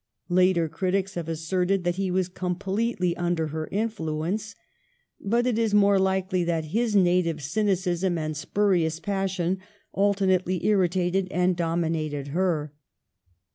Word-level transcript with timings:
Later 0.29 0.67
critics 0.67 1.13
have 1.13 1.29
asserted 1.29 1.83
that 1.83 1.97
he 1.97 2.09
was 2.09 2.27
completely 2.27 3.15
under 3.17 3.49
her 3.49 3.67
influence, 3.67 4.55
but 5.19 5.45
it 5.45 5.59
is 5.59 5.75
more 5.75 5.99
likely 5.99 6.43
that 6.43 6.65
his 6.73 6.95
native 6.95 7.39
cynicism 7.39 8.17
and 8.17 8.35
spurious 8.35 8.99
passion 8.99 9.59
alternately 9.93 10.65
irritated 10.65 11.27
and 11.29 11.55
dominated 11.55 12.29
her. 12.29 12.73